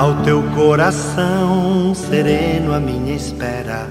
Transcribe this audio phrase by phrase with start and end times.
[0.00, 3.86] Ao teu coração sereno, a minha espera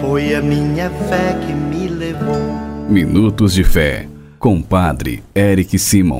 [0.00, 2.38] foi a minha fé que me levou.
[2.88, 4.08] Minutos de Fé,
[4.38, 6.18] com Padre Eric Simon.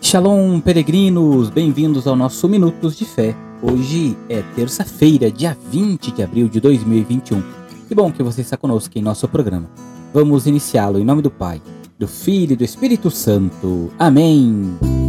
[0.00, 3.32] Shalom, peregrinos, bem-vindos ao nosso Minutos de Fé.
[3.62, 7.40] Hoje é terça-feira, dia 20 de abril de 2021.
[7.86, 9.70] Que bom que você está conosco em nosso programa.
[10.12, 11.62] Vamos iniciá-lo em nome do Pai,
[11.96, 13.88] do Filho e do Espírito Santo.
[14.00, 15.01] Amém.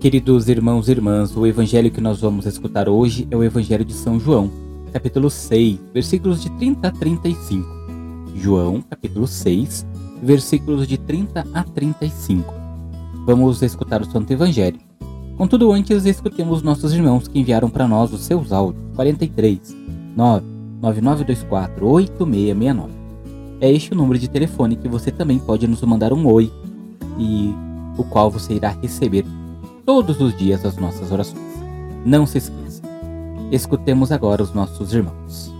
[0.00, 3.92] Queridos irmãos e irmãs, o evangelho que nós vamos escutar hoje é o Evangelho de
[3.92, 4.50] São João,
[4.94, 7.68] capítulo 6, versículos de 30 a 35.
[8.34, 9.86] João, capítulo 6,
[10.22, 12.50] versículos de 30 a 35.
[13.26, 14.80] Vamos escutar o Santo Evangelho.
[15.36, 19.76] Contudo, antes escutemos nossos irmãos que enviaram para nós os seus áudios 43
[20.16, 20.46] 9
[20.80, 22.90] 9924 8669.
[23.60, 26.50] É este o número de telefone que você também pode nos mandar um oi
[27.18, 27.54] e
[27.98, 29.26] o qual você irá receber
[29.90, 31.42] todos os dias as nossas orações.
[32.06, 32.80] Não se esqueça.
[33.50, 35.52] Escutemos agora os nossos irmãos.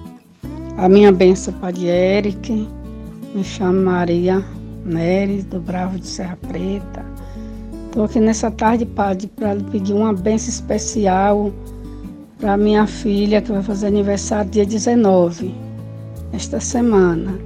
[0.77, 2.69] A minha benção, Padre Eric.
[3.35, 4.45] Me chamo Maria
[4.85, 7.05] Neres, do Bravo de Serra Preta.
[7.87, 11.53] Estou aqui nessa tarde, Padre, para lhe pedir uma benção especial
[12.39, 15.53] para minha filha, que vai fazer aniversário dia 19,
[16.33, 17.37] esta semana.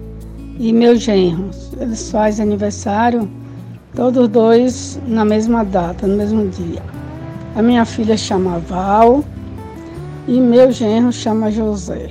[0.58, 3.26] E meus genros, eles fazem aniversário
[3.94, 6.82] todos dois na mesma data, no mesmo dia.
[7.54, 9.24] A minha filha chama Val
[10.26, 12.10] e meu genro chama José.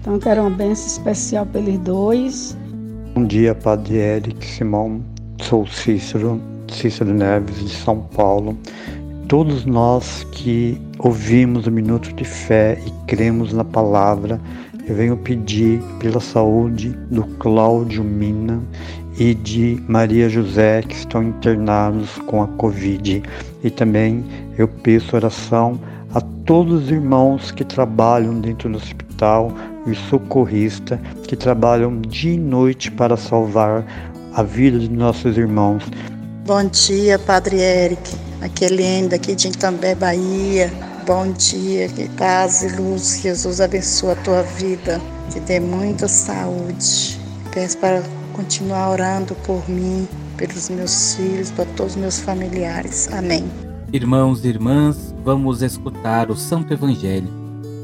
[0.00, 2.56] Então quero uma benção especial pelos dois.
[3.14, 5.00] Bom dia, Padre Eric Simão.
[5.40, 8.56] Sou Cícero, Cícero Neves de São Paulo.
[9.28, 14.38] Todos nós que ouvimos o Minuto de Fé e cremos na palavra,
[14.86, 18.60] eu venho pedir pela saúde do Cláudio Mina
[19.18, 23.22] e de Maria José que estão internados com a Covid.
[23.62, 24.24] E também
[24.58, 25.78] eu peço oração
[26.14, 29.52] a todos os irmãos que trabalham dentro do hospital,
[29.86, 33.84] e socorrista que trabalham dia e noite para salvar
[34.34, 35.84] a vida de nossos irmãos.
[36.46, 38.16] Bom dia, Padre Eric.
[38.40, 40.70] Aqui é aqui de Itambé, Bahia.
[41.06, 47.20] Bom dia, que paz e luz, Jesus abençoe a tua vida, que dê muita saúde.
[47.52, 48.02] Peço para
[48.34, 50.06] continuar orando por mim,
[50.36, 53.08] pelos meus filhos, para todos os meus familiares.
[53.12, 53.44] Amém.
[53.92, 57.28] Irmãos e irmãs, vamos escutar o Santo Evangelho,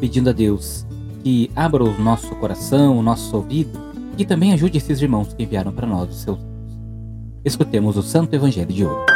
[0.01, 0.85] pedindo a Deus
[1.23, 3.79] que abra o nosso coração, o nosso ouvido
[4.13, 6.39] e que também ajude esses irmãos que enviaram para nós os seus
[7.43, 9.07] Escutemos o Santo Evangelho de hoje.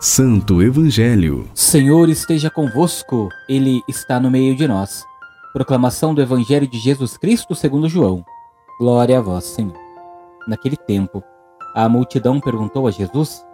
[0.00, 1.50] Santo Evangelho.
[1.54, 5.04] Senhor esteja convosco, Ele está no meio de nós.
[5.52, 8.22] Proclamação do Evangelho de Jesus Cristo segundo João.
[8.78, 9.74] Glória a vós, Senhor.
[10.46, 11.24] Naquele tempo,
[11.74, 13.44] a multidão perguntou a Jesus: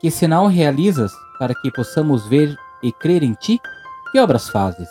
[0.00, 3.60] Que sinal realizas para que possamos ver e crer em ti?
[4.10, 4.88] Que obras fazes?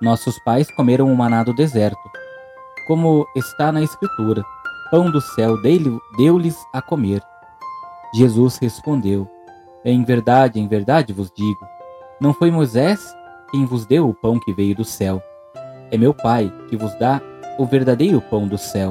[0.00, 1.98] Nossos pais comeram o maná do deserto.
[2.86, 4.44] Como está na Escritura,
[4.92, 5.60] pão do céu
[6.16, 7.20] deu-lhes a comer.
[8.14, 9.28] Jesus respondeu:
[9.84, 11.66] Em verdade, em verdade vos digo,
[12.20, 13.00] não foi Moisés
[13.50, 15.20] quem vos deu o pão que veio do céu.
[15.94, 17.22] É meu Pai que vos dá
[17.56, 18.90] o verdadeiro pão do céu.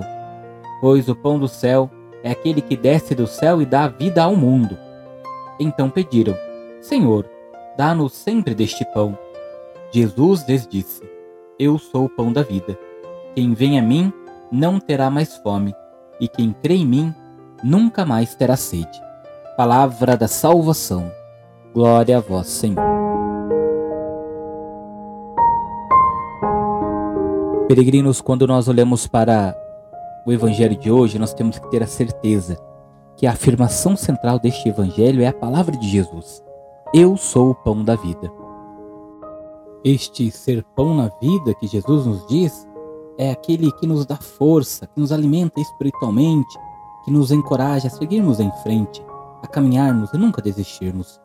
[0.80, 1.92] Pois o pão do céu
[2.24, 4.78] é aquele que desce do céu e dá vida ao mundo.
[5.60, 6.34] Então pediram:
[6.80, 7.30] Senhor,
[7.78, 9.20] dá-nos sempre deste pão.
[9.92, 11.04] Jesus lhes disse:
[11.60, 12.80] Eu sou o pão da vida.
[13.36, 14.14] Quem vem a mim
[14.50, 15.76] não terá mais fome,
[16.22, 17.14] e quem crê em mim
[17.62, 19.04] nunca mais terá sede.
[19.58, 21.12] Palavra da salvação.
[21.74, 23.03] Glória a vós, Senhor.
[27.68, 29.56] Peregrinos, quando nós olhamos para
[30.26, 32.58] o evangelho de hoje, nós temos que ter a certeza
[33.16, 36.44] que a afirmação central deste evangelho é a palavra de Jesus.
[36.94, 38.30] Eu sou o pão da vida.
[39.82, 42.68] Este ser pão na vida que Jesus nos diz
[43.18, 46.60] é aquele que nos dá força, que nos alimenta espiritualmente,
[47.06, 49.02] que nos encoraja a seguirmos em frente,
[49.42, 51.18] a caminharmos e nunca desistirmos.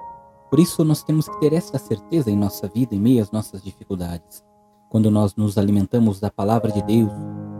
[0.49, 3.61] Por isso, nós temos que ter esta certeza em nossa vida, em meio às nossas
[3.61, 4.48] dificuldades.
[4.89, 7.13] Quando nós nos alimentamos da palavra de Deus,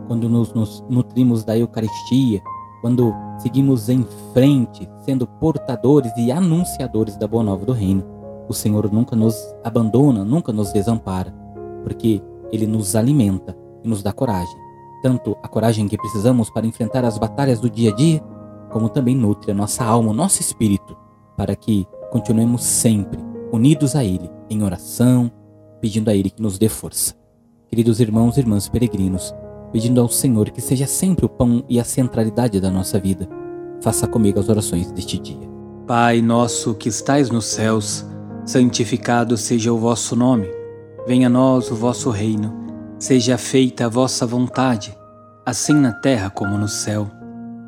[0.07, 2.41] quando nos, nos nutrimos da Eucaristia,
[2.81, 8.91] quando seguimos em frente, sendo portadores e anunciadores da boa nova do Reino o Senhor
[8.91, 11.31] nunca nos abandona, nunca nos desampara,
[11.83, 12.19] porque
[12.51, 14.57] Ele nos alimenta e nos dá coragem.
[15.03, 18.19] Tanto a coragem que precisamos para enfrentar as batalhas do dia a dia,
[18.71, 20.97] como também nutre a nossa alma, o nosso espírito,
[21.37, 23.19] para que continuemos sempre
[23.53, 25.31] unidos a Ele, em oração,
[25.79, 27.18] pedindo a Ele que nos dê força.
[27.69, 29.31] Queridos irmãos e irmãs peregrinos,
[29.71, 33.29] pedindo ao Senhor que seja sempre o pão e a centralidade da nossa vida.
[33.79, 35.47] Faça comigo as orações deste dia.
[35.85, 38.03] Pai nosso que estais nos céus,
[38.43, 40.47] santificado seja o vosso nome.
[41.05, 42.51] Venha a nós o vosso reino.
[42.97, 44.97] Seja feita a vossa vontade,
[45.45, 47.07] assim na terra como no céu.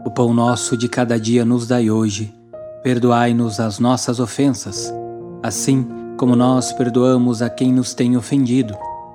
[0.04, 2.34] O pão nosso de cada dia nos dai hoje.
[2.82, 4.92] Perdoai-nos as nossas ofensas,
[5.44, 5.88] assim
[6.18, 8.76] como nós perdoamos a quem nos tem ofendido.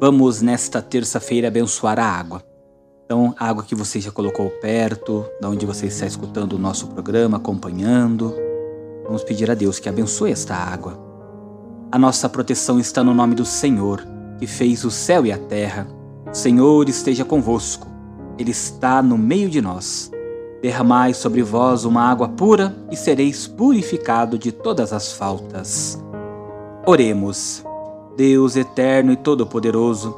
[0.00, 2.42] Vamos nesta terça-feira abençoar a água.
[3.04, 6.88] Então, a água que você já colocou perto, da onde você está escutando o nosso
[6.88, 8.34] programa, acompanhando,
[9.04, 10.98] Vamos pedir a Deus que abençoe esta água.
[11.92, 14.02] A nossa proteção está no nome do Senhor,
[14.38, 15.86] que fez o céu e a terra.
[16.30, 17.86] O Senhor esteja convosco.
[18.38, 20.10] Ele está no meio de nós.
[20.62, 26.02] Derramai sobre vós uma água pura e sereis purificado de todas as faltas.
[26.86, 27.63] Oremos.
[28.16, 30.16] Deus eterno e todo-poderoso,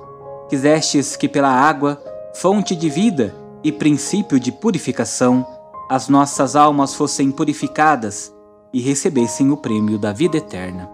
[0.49, 2.03] quisestes que pela água,
[2.35, 3.35] fonte de vida
[3.65, 5.47] e princípio de purificação,
[5.89, 8.35] as nossas almas fossem purificadas
[8.73, 10.91] e recebessem o prêmio da vida eterna.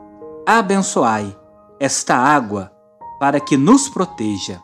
[0.47, 1.37] Abençoai
[1.81, 2.71] esta água
[3.19, 4.61] para que nos proteja.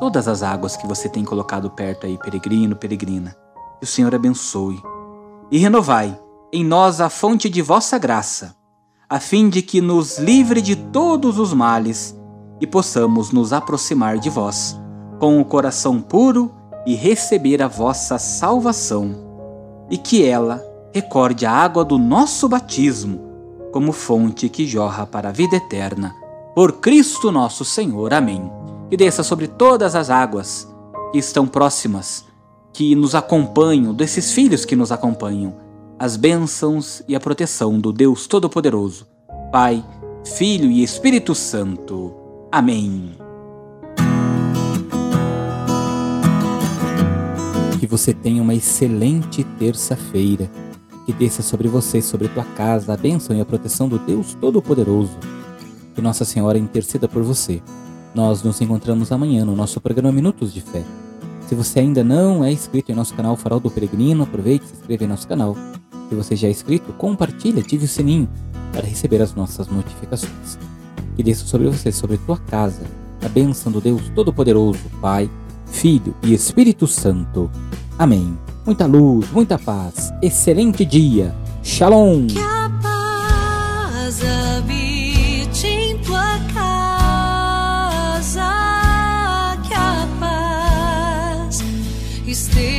[0.00, 3.36] Todas as águas que você tem colocado perto aí, peregrino, peregrina,
[3.78, 4.80] que o Senhor abençoe.
[5.50, 6.18] E renovai
[6.52, 8.54] em nós a fonte de vossa graça,
[9.10, 12.14] a fim de que nos livre de todos os males
[12.60, 14.78] e possamos nos aproximar de vós
[15.18, 16.52] com o coração puro
[16.86, 19.16] e receber a vossa salvação,
[19.90, 20.62] e que ela
[20.92, 23.18] recorde a água do nosso batismo
[23.72, 26.14] como fonte que jorra para a vida eterna.
[26.54, 28.12] Por Cristo nosso Senhor.
[28.12, 28.50] Amém.
[28.90, 30.68] E desça sobre todas as águas
[31.12, 32.24] que estão próximas,
[32.72, 35.54] que nos acompanham, desses filhos que nos acompanham,
[35.98, 39.04] as bênçãos e a proteção do Deus Todo-Poderoso,
[39.50, 39.84] Pai,
[40.24, 42.14] Filho e Espírito Santo.
[42.52, 43.16] Amém.
[47.80, 50.48] Que você tenha uma excelente terça-feira
[51.04, 55.18] que desça sobre você, sobre tua casa, a bênção e a proteção do Deus Todo-Poderoso.
[55.96, 57.60] Que Nossa Senhora interceda por você.
[58.14, 60.84] Nós nos encontramos amanhã no nosso programa Minutos de Fé.
[61.48, 64.74] Se você ainda não é inscrito em nosso canal Farol do Peregrino, aproveite e se
[64.74, 65.56] inscreva em nosso canal.
[66.08, 68.28] Se você já é inscrito, compartilhe, ative o sininho
[68.72, 70.58] para receber as nossas notificações.
[71.16, 72.82] Que desça sobre você, sobre tua casa,
[73.24, 75.30] a bênção do Deus Todo-Poderoso, Pai,
[75.66, 77.50] Filho e Espírito Santo.
[77.98, 78.38] Amém
[78.68, 80.12] muita luz, muita paz.
[80.20, 81.34] Excelente dia.
[81.62, 82.26] Shalom.
[82.26, 88.50] Que a paz habite em tua casa.
[89.66, 91.64] Que a paz
[92.26, 92.77] esteja.